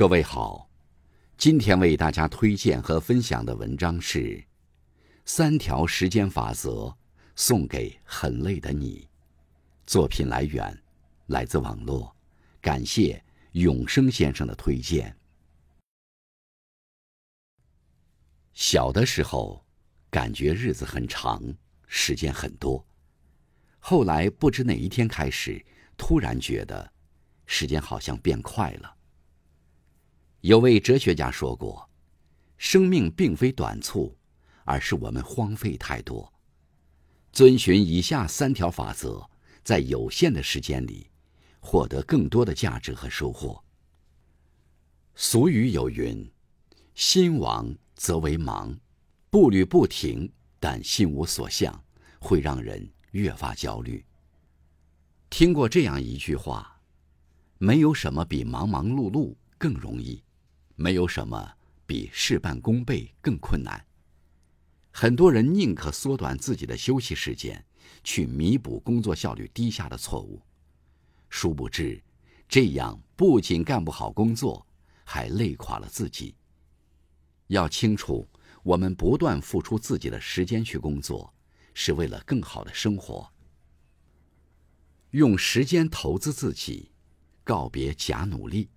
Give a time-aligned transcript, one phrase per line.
[0.00, 0.66] 各位好，
[1.36, 4.18] 今天为大家推荐和分享的文章是
[5.26, 6.96] 《三条时间法则
[7.36, 9.00] 送给很累的你》。
[9.86, 10.82] 作品来源
[11.26, 12.16] 来自网络，
[12.62, 13.22] 感谢
[13.52, 15.14] 永生先生的推荐。
[18.54, 19.62] 小的时候，
[20.08, 21.42] 感觉日子很长，
[21.86, 22.82] 时间很多；
[23.78, 25.62] 后来不知哪一天开始，
[25.98, 26.90] 突然觉得
[27.44, 28.96] 时间好像变快了。
[30.42, 31.88] 有位哲学家说过
[32.56, 34.16] ：“生命并非短促，
[34.64, 36.32] 而是我们荒废太多。”
[37.30, 39.28] 遵循以下三条法则，
[39.62, 41.10] 在有限的时间里，
[41.60, 43.62] 获得更多的价值和收获。
[45.14, 46.26] 俗语有云
[46.94, 48.74] ：“心亡则为忙，
[49.28, 51.84] 步履不停，但心无所向，
[52.18, 54.02] 会让人越发焦虑。”
[55.28, 56.80] 听过这样一句话
[57.58, 60.24] ：“没有什么比忙忙碌碌更容易。”
[60.80, 63.84] 没有什么比事半功倍更困难。
[64.90, 67.62] 很多人宁可缩短自己的休息时间，
[68.02, 70.40] 去弥补工作效率低下的错误，
[71.28, 72.02] 殊不知，
[72.48, 74.66] 这样不仅干不好工作，
[75.04, 76.34] 还累垮了自己。
[77.48, 78.26] 要清楚，
[78.62, 81.30] 我们不断付出自己的时间去工作，
[81.74, 83.30] 是为了更好的生活。
[85.10, 86.90] 用时间投资自己，
[87.44, 88.70] 告别假努力。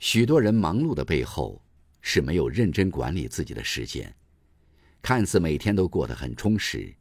[0.00, 1.62] 许多人忙碌的背后
[2.00, 4.12] 是没有认真管理自己的时间，
[5.02, 6.92] 看似每天都过得很充实，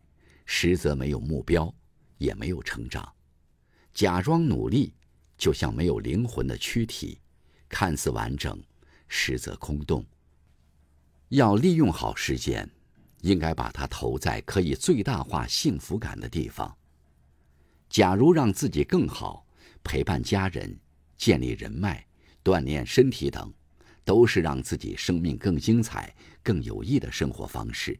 [0.45, 1.73] 实则没有目标，
[2.17, 3.09] 也没有成长。
[3.93, 4.93] 假装努力，
[5.37, 7.17] 就像没有灵魂的躯体，
[7.69, 8.61] 看似完整，
[9.07, 10.05] 实则空洞。
[11.29, 12.69] 要利用好时间，
[13.21, 16.77] 应该把它投在可以最大化幸福感的地方。
[17.87, 19.47] 假如让自己更好，
[19.85, 20.77] 陪伴家人，
[21.17, 22.05] 建立人脉。
[22.43, 23.53] 锻炼身体等，
[24.03, 27.99] 都是让自己生命更精彩、更有益的生活方式。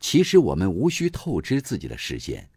[0.00, 2.48] 其实我们无需透支自己的时间，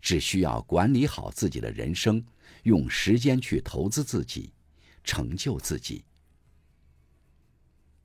[0.00, 2.24] 只需要管理好自己的人生，
[2.62, 4.52] 用时间去投资自己，
[5.04, 6.04] 成就自己，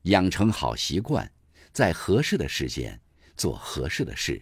[0.03, 1.31] 养成好习惯，
[1.71, 2.99] 在合适的时间
[3.37, 4.41] 做合适的事。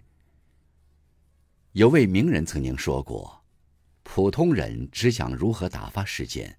[1.74, 3.44] 有位名人曾经说过
[4.02, 6.58] ：“普通人只想如何打发时间。”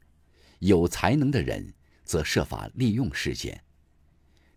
[0.60, 3.62] 有才能的人则设法利用时间，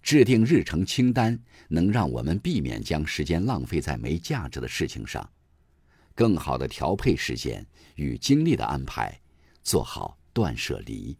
[0.01, 1.37] 制定日程清单，
[1.67, 5.29] 能让我们避免将时间浪费在没价值的事情上，
[6.13, 7.65] 更好的调配时间
[7.95, 9.19] 与精力的安排，
[9.63, 11.17] 做好断舍离。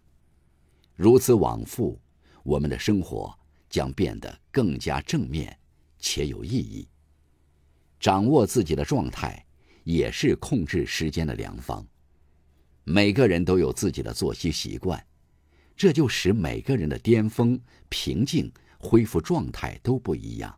[0.95, 1.99] 如此往复，
[2.43, 3.33] 我们的生活
[3.69, 5.57] 将变得更加正面
[5.97, 6.87] 且有意义。
[7.99, 9.45] 掌握自己的状态，
[9.85, 11.87] 也是控制时间的良方。
[12.85, 15.05] 每个人都有自己的作息习惯，
[15.75, 20.57] 这就使每个人的巅峰、平静、恢复状态都不一样。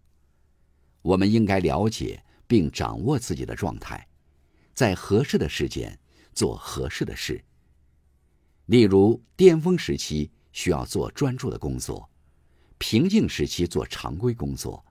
[1.01, 4.07] 我们应该了解并掌握自己的状态，
[4.73, 5.97] 在合适的时间
[6.33, 7.43] 做合适的事。
[8.65, 12.09] 例如，巅峰时期需要做专注的工作，
[12.79, 14.83] 平静时期做常规工作，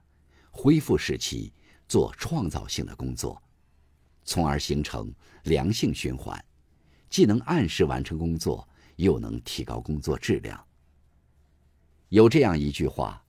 [0.51, 1.51] 恢复时期
[1.89, 3.43] 做创造性的工作，
[4.23, 5.13] 从而形成
[5.43, 6.41] 良性循环。
[7.15, 8.67] 既能按时完成工作，
[8.97, 10.61] 又能提高工作质量。
[12.09, 13.25] 有这样一句话：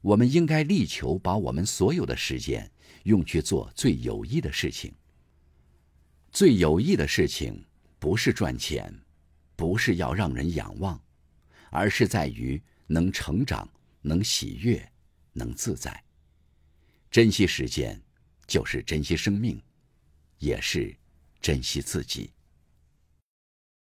[0.00, 2.70] 我们应该力求把我们所有的时间
[3.02, 4.94] 用去做最有益的事情。
[6.30, 7.60] 最有益的事情
[7.98, 8.96] 不是赚钱，
[9.56, 11.02] 不是要让人仰望，
[11.72, 13.68] 而是在于能成长、
[14.00, 14.88] 能喜悦、
[15.32, 16.04] 能自在。
[17.10, 18.00] 珍惜时间，
[18.46, 19.60] 就是珍惜生命，
[20.38, 20.96] 也是
[21.40, 22.30] 珍惜自己。